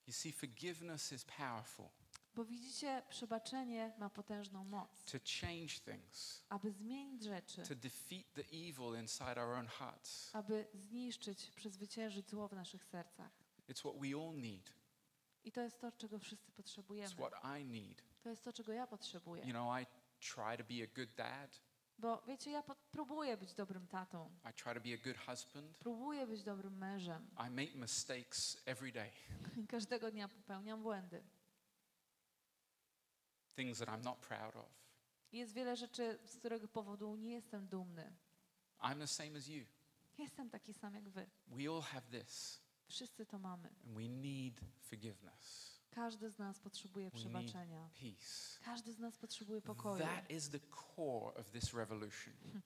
[0.07, 1.89] You see, forgiveness is powerful
[2.35, 5.03] Bo widzicie, przebaczenie ma potężną moc.
[5.03, 10.35] to change things, Aby zmienić rzeczy, to defeat the evil inside our own hearts.
[10.35, 13.31] aby zniszczyć, przezwyciężyć zło w naszych sercach.
[13.69, 14.73] It's what we all need.
[15.43, 17.09] I to jest to, czego wszyscy potrzebujemy.
[17.15, 18.03] It's what I need.
[18.21, 19.43] To jest to, czego ja potrzebuję.
[19.43, 19.85] You know, I
[20.19, 21.61] try to be a good dad.
[21.99, 24.29] Bo wiecie, ja próbuję być dobrym tatą.
[24.49, 25.77] I try to be a good husband.
[25.77, 27.27] Próbuję być dobrym mężem.
[27.47, 29.11] I make mistakes every day,
[29.67, 31.23] Każdego dnia popełniam błędy.
[33.55, 34.69] things that I'm not proud of.
[35.31, 38.13] Jest wiele rzeczy, z którego powodu nie jestem dumny.
[38.81, 39.65] I'm the same as you.
[40.17, 41.29] Jestem taki sam jak wy.
[41.47, 43.67] We all have this, Wszyscy to mamy.
[43.69, 45.78] and we need forgiveness.
[45.99, 47.89] Każdy z nas potrzebuje przebaczenia.
[48.61, 50.03] Każdy z nas potrzebuje pokoju.
[50.03, 52.33] That is the core of this revolution.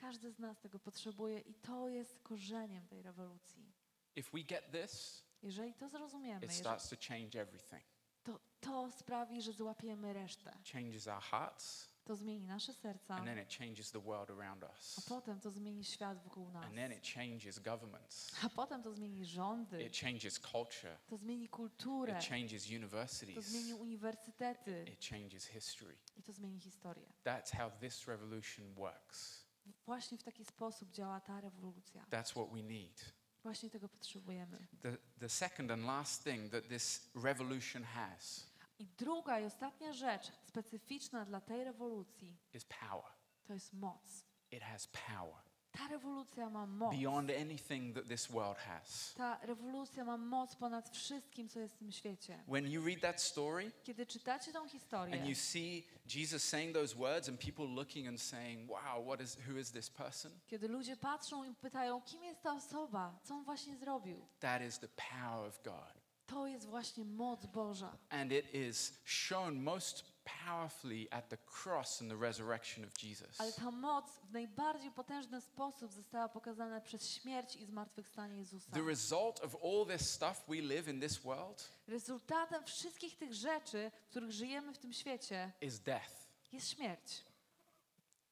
[0.00, 3.72] Każdy z nas tego potrzebuje i to jest korzeniem tej rewolucji.
[4.16, 7.82] If we get this, Jeżeli to zrozumiemy, it starts to change everything.
[8.22, 10.58] to to sprawi, że złapiemy resztę.
[10.72, 14.68] Changes our hearts, to zmieni nasze serca, and then it changes the world around a
[14.72, 15.04] us.
[15.08, 18.30] potem to zmieni świat wokół nas, And then it changes governments.
[18.44, 20.98] a potem to zmieni rządy, It changes culture.
[21.06, 23.44] to zmieni kulturę, It changes to universities.
[23.44, 25.96] zmieni uniwersytety It changes history.
[26.16, 27.12] i to zmieni historię.
[27.24, 29.44] That's how this revolution works.
[29.86, 32.04] Właśnie w taki sposób działa ta rewolucja.
[32.10, 33.04] That's what we need.
[33.42, 34.66] Właśnie tego potrzebujemy.
[34.82, 38.46] The, the second and last thing that this revolution has
[38.78, 43.12] I druga i ostatnia rzecz specyficzna dla tej rewolucji is power.
[43.46, 44.24] to jest moc.
[44.50, 45.34] It has power
[45.72, 46.94] Ta rewolucja ma moc.
[46.96, 49.14] beyond anything that this world has.
[49.14, 52.44] Ta rewolucja ma moc ponad wszystkim, co jest w tym świecie.
[52.48, 56.96] When you read that story Kiedy czytacie tą and historię you see Jesus saying those
[56.96, 60.96] words and people looking and saying, "Wow, what is who is this person?" Kiedy ludzie
[60.96, 65.48] patrzą i pytają, kim jest ta osoba, co on właśnie zrobił, That is the power
[65.48, 65.97] of God.
[66.28, 67.96] To jest właśnie moc Boża.
[68.10, 70.04] And it is shown most
[70.44, 73.40] powerfully at the cross and the resurrection of Jesus.
[73.40, 78.72] Ale ta moc w najbardziej potężny sposób została pokazana przez śmierć i zmartwychwstanie Jezusa.
[78.72, 83.90] The result of all this stuff we live in this world Rezultatem wszystkich tych rzeczy,
[84.06, 86.12] w których żyjemy w tym świecie, is death.
[86.52, 87.24] jest śmierć.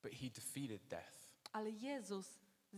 [0.02, 1.16] But he defeated death.
[1.52, 2.28] Ale Jezus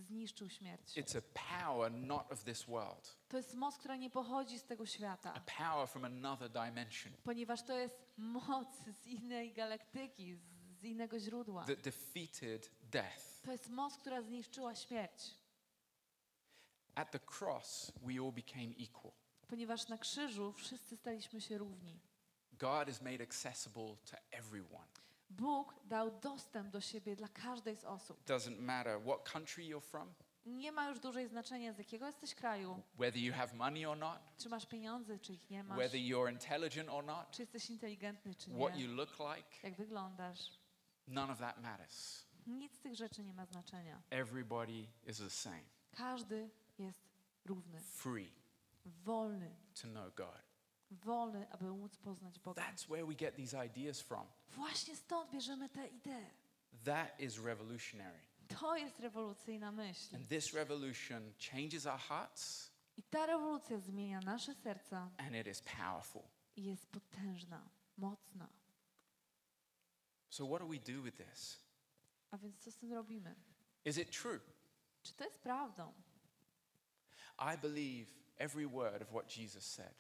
[0.00, 0.96] zniszczył śmierć.
[0.96, 1.22] It's a
[1.64, 5.40] power not of this world, To jest moc, która nie pochodzi z tego a świata,
[5.58, 8.68] power from another dimension ponieważ to jest moc
[9.02, 11.64] z innej galaktyki, z- z innego źródła.
[11.64, 13.42] that defeated death.
[13.42, 15.34] To jest moc, która zniszczyła śmierć,
[16.94, 19.12] At the cross, we all became equal.
[19.48, 22.00] ponieważ na krzyżu wszyscy staliśmy się równi.
[22.52, 24.86] God is made accessible to everyone.
[25.30, 28.24] Bóg dał dostęp do siebie dla każdej z osób.
[28.24, 30.14] Doesn't matter what country you're from,
[30.46, 34.18] Nie ma już dużej znaczenia, z jakiego jesteś kraju, whether you have money or not,
[34.38, 38.34] czy masz pieniądze, czy ich nie masz, whether you're intelligent or not, czy jesteś inteligentny,
[38.34, 40.58] czy what you nie, look like, jak wyglądasz.
[41.06, 42.24] none of that matters.
[42.46, 44.02] Nic z tych rzeczy nie ma znaczenia.
[44.10, 47.08] Everybody is the same, Każdy jest
[47.44, 48.32] równy, free
[48.84, 50.47] wolny, to know God.
[50.90, 52.62] Wolny, aby móc poznać Boga.
[52.62, 54.26] That's where we get these ideas from.
[54.50, 56.30] Właśnie stąd bierzemy te idee.
[56.84, 58.18] That is revolutionary.
[58.60, 60.16] To jest rewolucyjna myśl.
[60.16, 65.62] And this revolution changes our hearts I ta rewolucja zmienia nasze serca and it is
[65.62, 66.22] powerful.
[66.56, 68.48] i jest potężna, mocna.
[70.30, 71.58] So, what do we do with this?
[72.30, 73.34] A więc co z tym robimy?
[73.84, 74.40] Is it true?
[75.02, 75.92] Czy to jest prawdą?
[77.38, 79.94] I believe every word of what Jesus said.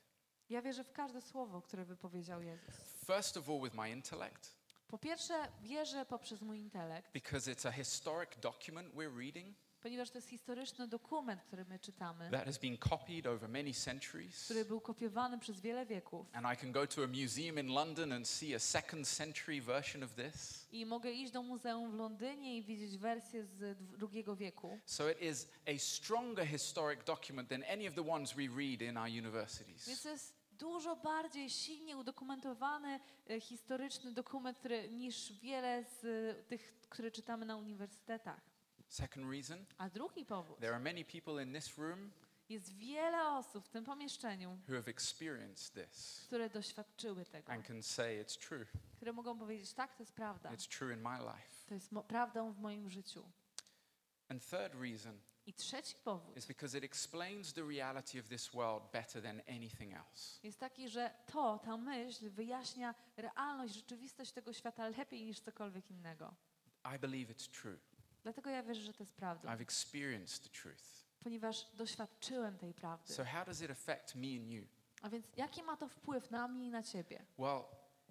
[0.50, 2.74] Ja wierzę w każde słowo, które wypowiedział Jezus.
[3.06, 4.56] First of all, with my intellect,
[4.88, 10.18] Po pierwsze, wierzę poprzez mój intelekt, because it's a historic document we're reading ponieważ to
[10.18, 14.44] jest historyczny dokument, który my czytamy, that has been copied over many centuries.
[14.44, 16.26] który był kopiowany przez wiele wieków.
[16.32, 20.02] And I can go to a museum in London and see a second century version
[20.02, 20.66] of this.
[20.72, 23.78] I mogę iść do muzeum w Londynie i widzieć wersję z
[24.12, 24.78] II wieku.
[24.86, 28.96] So it is a stronger historic document than any of the ones we read in
[28.96, 30.04] our universities.
[30.04, 34.58] jest dużo bardziej silnie udokumentowany e, historyczny dokument
[34.90, 38.40] niż wiele z e, tych, które czytamy na uniwersytetach.
[38.88, 40.58] Second reason A drugi powód.
[40.58, 42.10] there are many people in this room
[42.48, 47.82] Jest wiele osób w tym pomieszczeniu, who have experienced this które doświadczyły tego, and can
[47.82, 48.66] say it's true.
[48.96, 50.50] które mogą powiedzieć, tak, to jest prawda.
[50.50, 51.66] It's true in my life.
[51.68, 53.24] To jest mo- prawdą w moim życiu.
[54.80, 59.40] Reason I trzeci powód is because it explains the reality of this world better than
[59.48, 60.38] anything else.
[60.42, 66.34] jest taki, że to, ta myśl wyjaśnia realność, rzeczywistość tego świata lepiej niż cokolwiek innego.
[66.96, 67.78] I believe it's true.
[68.22, 71.04] Dlatego ja wierzę, że to jest prawdą, I've experienced the truth.
[71.20, 73.14] ponieważ doświadczyłem tej prawdy.
[73.14, 74.66] So, how does it affect me and you?
[75.02, 77.24] A więc jaki ma to wpływ na mnie i na ciebie?
[77.38, 77.64] Well,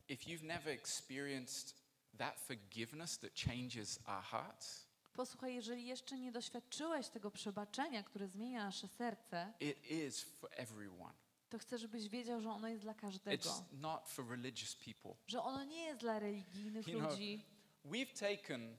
[0.07, 1.75] if you've never experienced
[2.17, 4.86] that forgiveness that changes our hearts,
[5.17, 11.13] Posłuchaj, jeżeli jeszcze nie doświadczyłeś tego przebaczenia, które zmienia nasze serce, it is for everyone.
[11.49, 13.43] to chcę, żebyś wiedział, że ono jest dla każdego.
[13.43, 15.11] It's not for religious people.
[15.27, 17.45] Że ono nie jest dla religijnych You know, ludzi.
[17.85, 18.77] We've taken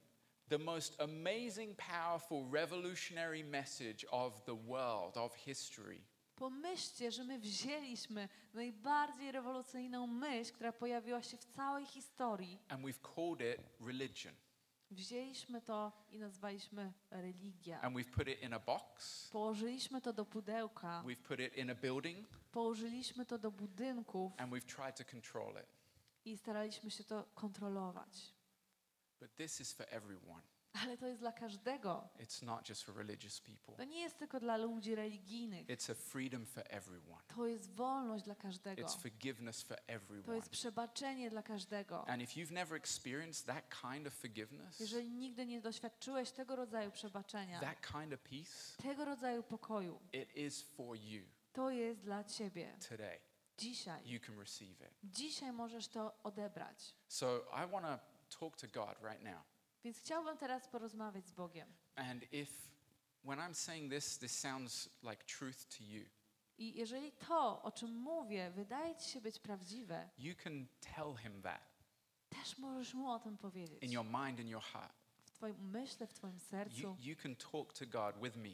[0.48, 6.01] the most amazing, powerful, revolutionary message of the world, of history,
[6.37, 12.59] Pomyślcie, że my wzięliśmy najbardziej rewolucyjną myśl, która pojawiła się w całej historii.
[12.68, 14.35] and we've called it religion.
[14.90, 17.81] Wzięliśmy to i nazwaliśmy religia.
[17.81, 21.70] And we've put it in a box, Położyliśmy to do pudełka, we've put it in
[21.70, 25.66] a building, położyliśmy to do budynków and we've tried to control it.
[26.24, 28.35] i staraliśmy się to kontrolować.
[29.20, 30.42] But this is for everyone.
[30.72, 32.09] Ale to jest dla każdego.
[32.18, 33.74] It's not just for religious people.
[33.76, 35.66] To nie jest tylko dla ludzi religijnych.
[35.66, 37.22] It's a freedom for everyone.
[37.37, 38.83] To jest wolność dla każdego.
[38.83, 40.37] It's forgiveness for To everyone.
[40.37, 42.09] jest przebaczenie dla każdego.
[42.09, 46.90] And if you've never experienced that kind of forgiveness, Jeżeli nigdy nie doświadczyłeś tego rodzaju
[46.90, 52.24] przebaczenia, that kind of peace, tego rodzaju pokoju, it is for you to jest dla
[52.24, 52.76] ciebie.
[52.88, 53.20] today.
[53.59, 54.09] Dzisiaj.
[54.09, 54.90] You can receive it.
[55.04, 56.94] Dzisiaj możesz to odebrać.
[57.09, 57.98] So I want to
[58.40, 59.42] talk to God right now.
[59.84, 61.72] Więc chciałbym teraz porozmawiać z Bogiem.
[61.96, 62.52] And if,
[63.24, 66.04] when I'm saying this, this sounds like truth to you,
[66.58, 71.42] I jeżeli to, o czym mówię, wydaje ci się być prawdziwe, you can tell Him
[71.42, 71.78] that
[72.28, 73.82] też możesz mu o tym powiedzieć.
[73.82, 74.94] in your mind and your heart.
[75.24, 76.96] W twoim umyśle, w twoim You, sercu.
[77.00, 78.50] you can talk to God with me.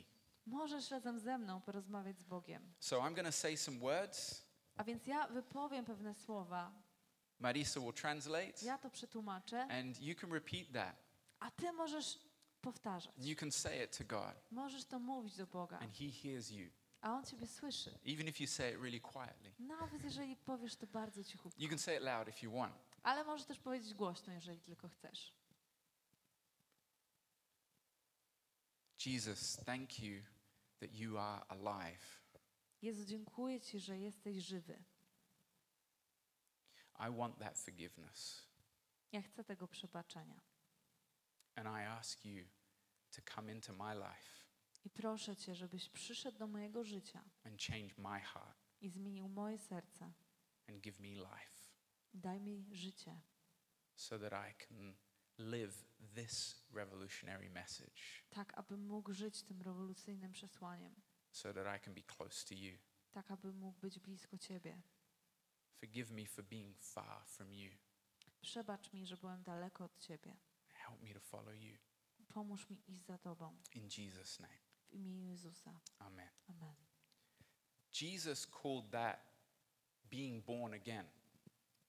[0.47, 2.73] Możesz razem ze mną porozmawiać z Bogiem.
[2.81, 4.45] So I'm going to say some words.
[4.77, 6.73] A więc ja wypowiem pewne słowa,
[7.39, 10.97] Marisa will translate, ja to przetłumaczę, and you can repeat that.
[11.45, 12.19] A ty możesz
[12.61, 13.13] powtarzać.
[13.19, 16.71] You can say it to God, Możesz to mówić do Boga, and He hears you,
[17.01, 17.99] a On ciebie słyszy.
[18.05, 19.53] even if you say it really quietly.
[19.59, 21.63] Nawet jeżeli powiesz to bardzo cichutko.
[21.63, 22.75] You can say it loud if you want.
[23.03, 25.35] Ale możesz też powiedzieć głośno, jeżeli tylko chcesz.
[29.07, 30.23] Jesus, thank you
[30.81, 32.21] that you are alive.
[32.83, 34.85] Jezu, dziękuję Ci, że jesteś żywy.
[36.99, 38.47] I want that forgiveness.
[39.13, 40.41] Ja chcę tego przebaczenia.
[41.57, 42.45] And I ask you
[43.11, 44.45] to come into my life
[44.85, 49.59] I proszę Cię, żebyś przyszedł do mojego życia and change my heart i zmienił moje
[49.59, 50.13] serce.
[50.69, 51.55] and give me life
[52.15, 53.21] Daj mi życie,
[53.97, 54.97] so that I can
[55.39, 60.95] live this revolutionary message, tak abym mógł żyć tym rewolucyjnym przesłaniem,
[61.31, 62.79] so that I can be close to you.
[63.13, 64.83] tak abym mógł być blisko Ciebie.
[65.81, 67.73] Forgive me for being far from you.
[68.41, 70.37] Przebacz mi, że byłem daleko od Ciebie.
[70.89, 71.79] Help me to follow you.
[72.29, 73.57] Pomóż mi iść za Tobą.
[73.75, 74.59] In Jesus' name.
[74.91, 75.81] W imieniu Jezusa.
[75.99, 76.29] Amen.
[76.49, 76.75] Amen.
[78.01, 79.21] Jesus called that
[80.11, 81.07] being born again.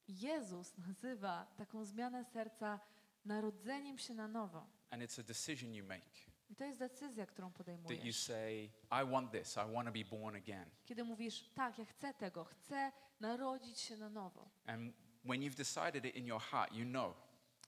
[0.08, 2.80] Jezus nazywa taką zmianę serca
[3.26, 4.68] narodzeniem się na nowo.
[4.90, 8.24] And it's a decision you make I to jest decyzja, którą that you podejmujesz.
[8.24, 10.70] say, I want this, I want to be born again.
[10.86, 14.50] Kiedy mówisz, tak, ja chcę tego, chcę narodzić się na nowo.
[14.66, 17.16] And when you've decided it in your heart, you know.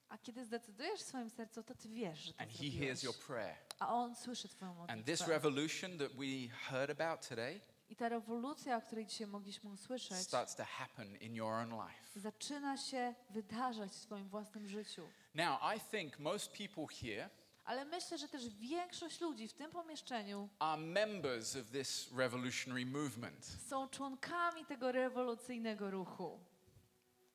[0.10, 3.04] A kiedy zdecydujesz w swoim sercu, to ty wiesz, że to And He hears zrobiłeś.
[3.04, 3.56] your prayer.
[3.80, 8.78] A On słyszy twoją And this revolution that we heard about today I ta rewolucja,
[8.78, 12.20] o której dzisiaj mogliśmy usłyszeć, starts to happen in your own life.
[12.20, 15.08] zaczyna się wydarzać w twoim własnym życiu.
[15.36, 17.30] Now, I think most people here
[17.65, 23.46] Ale myślę, że też większość ludzi w tym pomieszczeniu are members of this revolutionary movement.
[23.46, 26.39] są członkami tego rewolucyjnego ruchu.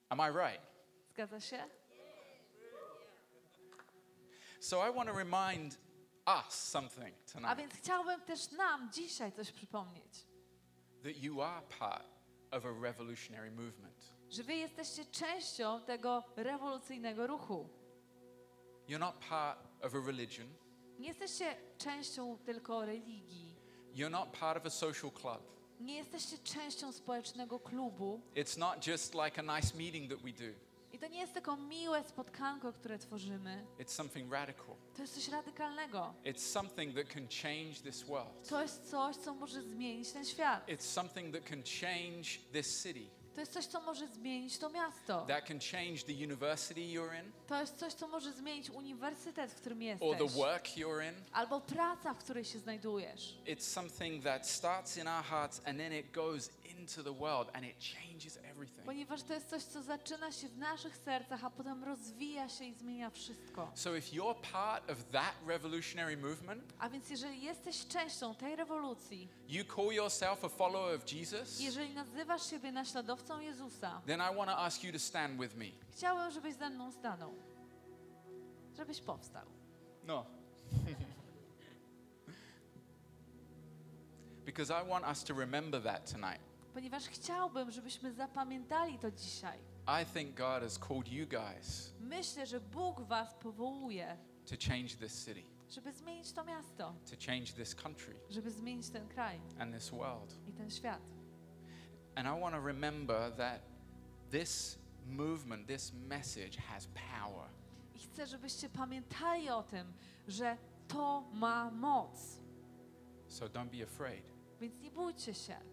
[0.09, 0.67] Am I right?
[1.11, 1.69] Zgadza się?
[4.63, 5.77] So I want to remind
[6.27, 10.27] us something A tonight więc chciałbym też nam dzisiaj coś przypomnieć.
[11.03, 12.07] that you are part
[12.51, 14.13] of a revolutionary movement.
[14.31, 17.69] Że wy jesteście częścią tego rewolucyjnego ruchu.
[18.89, 20.49] You're not part of a religion.
[20.99, 23.57] Nie jesteście częścią tylko religii.
[23.95, 25.43] You're not part of a social club.
[25.81, 28.21] Nie jesteście częścią społecznego klubu.
[28.35, 30.55] It's not just like a nice meeting that we do.
[31.03, 33.67] To nie jest tylko miłe spotkanko, które tworzymy.
[33.79, 34.77] It's something radical.
[34.97, 36.15] To jest coś radykalnego.
[36.25, 38.49] It's something that can change this world.
[38.49, 40.69] To jest coś, co może zmienić ten świat.
[40.69, 43.07] It's something that can change this city.
[43.35, 45.27] To jest coś, co może zmienić to miasto.
[45.27, 49.55] That can change the university you're in To jest coś, co może zmienić uniwersytet, w
[49.55, 50.41] którym or the jesteś.
[50.41, 51.15] work you're in.
[51.33, 53.39] Albo praca, w której się znajdujesz.
[53.47, 57.65] It's something that starts in our hearts and then it goes into the world and
[57.65, 58.52] it changes everything.
[58.85, 62.75] Ponieważ to jest coś, co zaczyna się w naszych sercach, a potem rozwija się i
[62.75, 63.71] zmienia wszystko.
[63.75, 69.29] So if you're part of that revolutionary movement, A więc jeżeli jesteś częścią tej rewolucji,
[69.49, 74.51] you call yourself a follower of Jesus, jeżeli nazywasz siebie naśladowcą Jezusa, then I want
[74.51, 75.67] to ask you to stand with me.
[75.91, 77.35] chciałem, żebyś ze mną stanął.
[78.77, 79.47] Żebyś powstał.
[80.05, 80.27] No.
[84.45, 86.41] because I want us to remember that tonight.
[86.75, 89.59] Ponieważ chciałbym, żebyśmy zapamiętali to dzisiaj.
[90.03, 95.25] I think God has called you guys Myślę, że Bóg was powołuje, to change this
[95.25, 99.91] city, żeby zmienić to miasto, to change this country żeby zmienić ten kraj and this
[99.91, 100.35] world.
[100.47, 101.01] i ten świat.
[102.15, 103.61] And I want to remember that
[104.31, 107.49] this movement, this message has power.
[107.95, 109.93] I chcę, żebyście pamiętali o tym,
[110.29, 110.57] że
[110.89, 112.41] to ma moc.
[113.29, 114.25] So don't be afraid.
[114.61, 115.72] Więc nie bójcie się.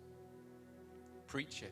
[1.31, 1.71] Preach it.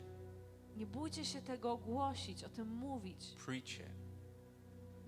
[0.76, 3.26] Nie bójcie się tego głosić, o tym mówić.
[3.46, 3.86] Preach it.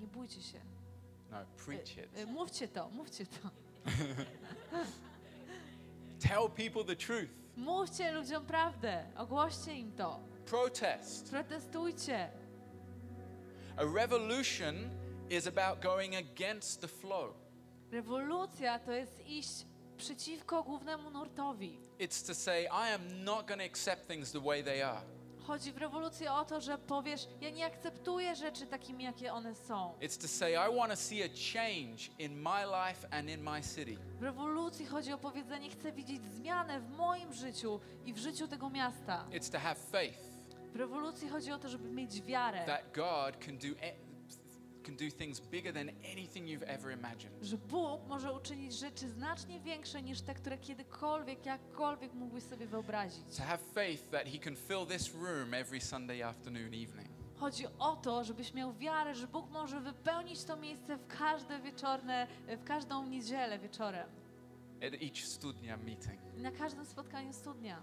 [0.01, 0.59] Nie bójcie się.
[1.31, 2.19] No, preach it.
[2.19, 3.51] Y, Mówcie to, mówcie to.
[6.29, 7.31] Tell people the truth.
[7.57, 10.21] Mówcie ludziom prawdę, ogłoście im to.
[10.47, 11.31] Protest.
[11.31, 12.31] Protestujcie.
[13.77, 14.75] A revolution
[15.31, 17.35] is about going against the flow.
[17.93, 19.67] Rewolucja to jest iść
[20.01, 21.79] przeciwko głównemu nurtowi.
[21.99, 25.01] It's to say, I am not going to accept things the way they are.
[25.47, 29.95] Chodzi w rewolucji o to, że powiesz, ja nie akceptuję rzeczy takimi, jakie one są.
[30.01, 33.63] It's to say, I want to see a change in my life and in my
[33.63, 33.97] city.
[34.19, 38.71] W rewolucji chodzi o powiedzenie, chcę widzieć zmianę w moim życiu i w życiu tego
[38.71, 39.25] miasta.
[39.31, 40.19] It's to have faith
[40.73, 44.10] W rewolucji chodzi o to, żeby mieć wiarę, that God can do, a-
[47.43, 53.37] że Bóg może uczynić rzeczy znacznie większe niż te, które kiedykolwiek, jakkolwiek mógłbyś sobie wyobrazić.
[53.37, 57.09] To have faith that He can fill this room every Sunday afternoon, evening.
[57.37, 62.27] Chodzi o to, żebyś miał wiarę, że Bóg może wypełnić to miejsce w każde wieczorne,
[62.49, 64.09] w każdą niedzielę wieczorem.
[64.87, 66.19] at each studnia meeting.
[66.37, 67.83] Na każdym spotkaniu studnia.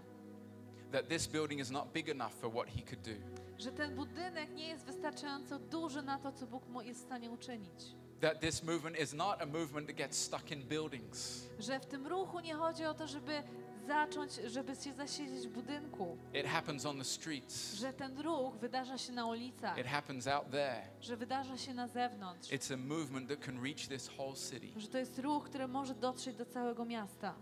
[0.92, 3.37] That this building is not big enough for what He could do.
[3.58, 7.94] Że ten budynek nie jest wystarczająco duży na to, co Bóg jest w stanie uczynić.
[8.20, 11.46] That this movement is not a movement that gets stuck in buildings.
[11.58, 13.42] Że w tym ruchu nie chodzi o to, żeby
[13.86, 16.16] zacząć, żeby się zasiedzieć w budynku.
[16.34, 17.74] It happens on the streets.
[17.74, 19.78] Że ten ruch wydarza się na ulicach.
[19.78, 20.82] It happens out there.
[21.00, 22.50] Że wydarza się na zewnątrz.
[22.50, 24.80] It's a movement that can reach this whole city.
[24.80, 27.34] Że to jest ruch, który może dotrzeć do całego miasta.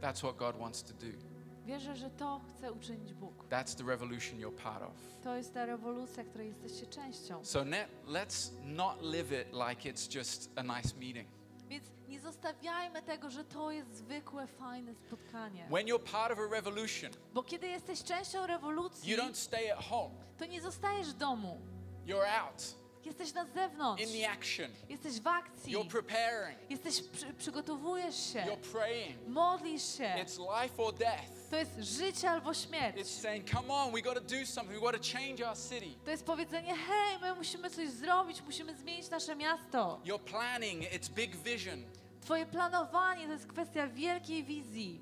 [0.00, 1.29] That's what God wants to do.
[1.66, 3.44] Wierzę, że to chce uczynić Bóg.
[3.48, 4.92] That's the revolution you're part of.
[5.22, 7.44] To jest ta rewolucja, której jesteście częścią.
[7.44, 11.28] So ne- let's not live it like it's just a nice meeting.
[11.68, 15.66] Więc nie zostawiajmy tego, że to jest zwykłe, fajne spotkanie.
[15.70, 19.84] When you're part of a revolution, Bo kiedy jesteś częścią rewolucji, you don't stay at
[19.84, 20.14] home.
[20.38, 21.60] to nie zostajesz w domu.
[22.06, 24.02] You're out Jesteś na zewnątrz.
[24.02, 24.70] in the action.
[24.88, 25.76] Jesteś w akcji.
[25.76, 26.70] You're preparing.
[26.70, 28.38] Jesteś, przy, przygotowujesz się.
[28.38, 29.28] You're praying.
[29.28, 30.04] Modlisz się.
[30.04, 31.50] It's life or death.
[31.50, 32.96] To jest życie albo śmierć.
[32.96, 34.80] It's saying, come on, we got to do something.
[34.80, 35.94] We got to change our city.
[36.04, 40.00] To jest powiedzenie, hej, my musimy coś zrobić, musimy zmienić nasze miasto.
[40.04, 41.84] You're planning, it's big vision.
[42.20, 45.00] Twoje planowanie to jest kwestia wielkiej wizji.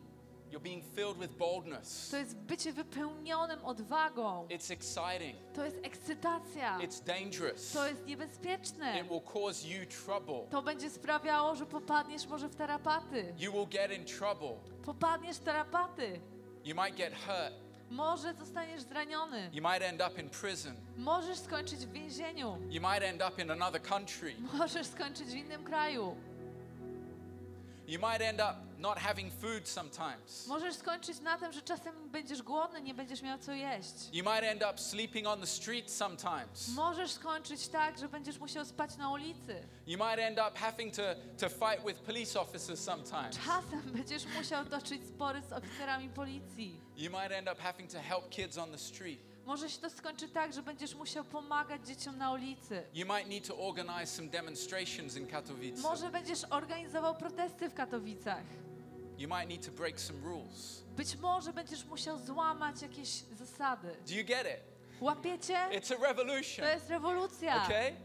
[0.50, 2.08] You're being filled with boldness.
[2.10, 4.46] To jest bycie wypełnionym odwagą.
[4.50, 5.36] It's exciting.
[5.54, 6.78] To jest ekscytacja.
[6.78, 7.72] It's dangerous.
[7.72, 9.00] To jest niebezpieczne.
[9.00, 10.50] It will cause you trouble.
[10.50, 13.34] To będzie sprawiało, że popadniesz może w tarapaty.
[13.38, 14.56] You will get in trouble.
[14.84, 16.20] Popadniesz w tarapaty.
[16.64, 17.68] You might get hurt.
[17.90, 19.50] Może zostaniesz zraniony.
[19.52, 20.76] You might end up in prison.
[20.96, 22.58] Możesz skończyć w więzieniu.
[22.70, 24.34] You might end up in another country.
[24.58, 26.16] Możesz skończyć w innym kraju.
[27.88, 30.46] You might end up not having food sometimes.
[30.46, 33.94] Możesz skończyć na tym, że czasem będziesz głodny, nie będziesz miał co jeść.
[34.12, 36.68] You might end up sleeping on the street sometimes.
[36.74, 39.68] Możesz skończyć tak, że będziesz musiał spać na ulicy.
[39.86, 41.02] You might end up having to,
[41.38, 43.38] to fight with police officers sometimes.
[43.46, 46.80] Czasem będziesz musiał toczyć spory z oficerami policji.
[46.96, 49.20] You might end up having to help kids on the street.
[49.48, 52.82] Może się to skończy tak, że będziesz musiał pomagać dzieciom na ulicy.
[52.94, 55.82] You might need to organize some demonstrations in Katowice.
[55.82, 58.44] Może będziesz organizował protesty w Katowicach.
[59.18, 60.82] You might need to break some rules.
[60.96, 63.88] Być może będziesz musiał złamać jakieś zasady.
[64.08, 64.62] Do you get it?
[65.00, 65.68] Łapiecie?
[65.70, 66.64] It's a revolution.
[66.64, 67.64] To jest rewolucja.
[67.64, 67.96] Okay?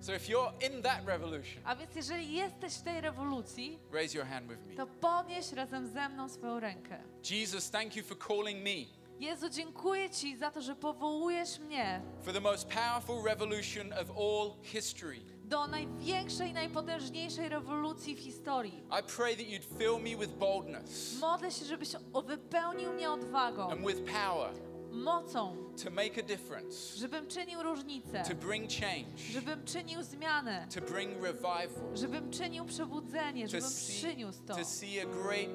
[0.00, 4.26] So if you're in that revolution, A więc jeżeli jesteś w tej rewolucji, raise your
[4.26, 4.74] hand with me.
[4.74, 7.02] to podnieś razem ze mną swoją rękę.
[7.30, 12.32] Jesus, thank you for calling me Jezu, dziękuję Ci za to, że powołujesz mnie for
[12.34, 15.20] the most powerful revolution of all history.
[15.44, 18.82] do największej, najpotężniejszej rewolucji w historii.
[19.00, 23.70] I pray that you'd fill me with boldness Modlę się, żebyś o- wypełnił mnie odwagą,
[23.70, 24.52] and with power
[24.92, 30.80] mocą, to make a difference, żebym czynił różnicę, to bring change, żebym czynił zmianę, to
[30.80, 35.48] bring revival, żebym czynił przebudzenie, to żebym see, przyniósł to, to see a great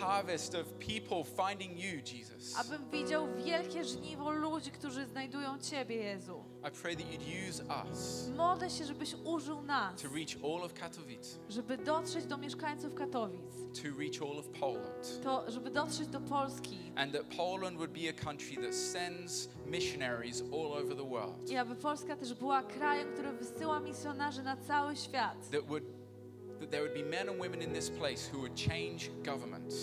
[0.00, 2.58] harvest of people finding you, Jesus.
[2.58, 6.44] abym widział wielkie żniwo ludzi, którzy znajdują Ciebie, Jezu.
[6.68, 10.74] I pray that you'd use us Modlę się, żebyś użył nas, to reach all of
[10.74, 13.40] Katowice, żeby dotrzeć do mieszkańców Katowic,
[13.82, 15.22] to reach all of Poland.
[15.22, 20.42] to żeby dotrzeć do Polski and that Poland would be a country that sends missionaries
[20.42, 24.96] all over the world, i aby Polska też była krajem, który wysyła misjonarzy na cały
[24.96, 25.50] świat.
[25.50, 25.84] that would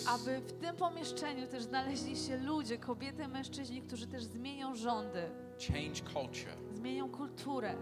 [0.08, 5.22] Aby w tym pomieszczeniu też znaleźli się ludzie, kobiety, mężczyźni, którzy też zmienią rządy,
[5.68, 7.74] change culture, zmienią kulturę,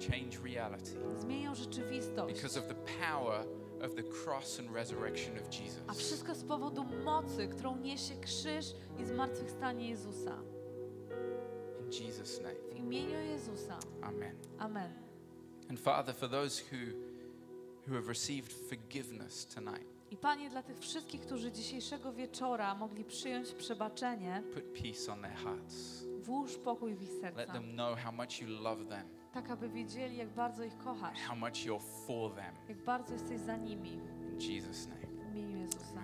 [0.00, 2.34] change reality zmienią rzeczywistość.
[2.34, 3.46] because of the power
[3.82, 5.98] of the cross and resurrection of A Jesus.
[5.98, 8.66] wszystko z powodu mocy, którą niesie krzyż
[8.98, 10.38] i zmartwychwstanie Jezusa.
[11.80, 12.54] In Jesus' name.
[12.72, 13.78] W imieniu Jezusa.
[14.02, 14.36] Amen.
[14.58, 14.92] Amen.
[15.70, 16.76] And Father, for those who,
[17.88, 23.52] who have received forgiveness tonight, I Panie, dla tych wszystkich, którzy dzisiejszego wieczora mogli przyjąć
[23.52, 26.04] przebaczenie, put peace on their hearts.
[26.22, 29.68] włóż pokój w ich Let serca, them know how much you love them, tak aby
[29.68, 32.54] wiedzieli, jak bardzo ich kochasz, how much you're for them.
[32.68, 34.00] jak bardzo jesteś za nimi.
[34.32, 35.06] In Jesus' name.
[35.32, 35.95] W imieniu Jezusa.